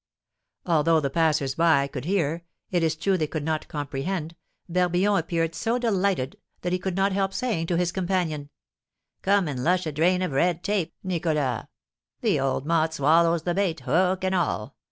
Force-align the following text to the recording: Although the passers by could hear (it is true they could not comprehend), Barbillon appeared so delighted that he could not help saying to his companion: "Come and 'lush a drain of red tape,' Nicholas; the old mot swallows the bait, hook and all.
Although 0.65 0.99
the 0.99 1.11
passers 1.11 1.53
by 1.53 1.85
could 1.85 2.05
hear 2.05 2.43
(it 2.71 2.81
is 2.81 2.95
true 2.95 3.19
they 3.19 3.27
could 3.27 3.43
not 3.43 3.67
comprehend), 3.67 4.33
Barbillon 4.67 5.19
appeared 5.19 5.53
so 5.53 5.77
delighted 5.77 6.37
that 6.61 6.73
he 6.73 6.79
could 6.79 6.95
not 6.95 7.11
help 7.11 7.35
saying 7.35 7.67
to 7.67 7.77
his 7.77 7.91
companion: 7.91 8.49
"Come 9.21 9.47
and 9.47 9.63
'lush 9.63 9.85
a 9.85 9.91
drain 9.91 10.23
of 10.23 10.31
red 10.31 10.63
tape,' 10.63 10.95
Nicholas; 11.03 11.67
the 12.21 12.39
old 12.39 12.65
mot 12.65 12.95
swallows 12.95 13.43
the 13.43 13.53
bait, 13.53 13.81
hook 13.81 14.23
and 14.23 14.33
all. 14.33 14.75